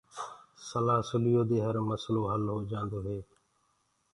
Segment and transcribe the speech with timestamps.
[0.69, 3.19] سلآ سُليو دي هر مسلو هل هوجآندو هي۔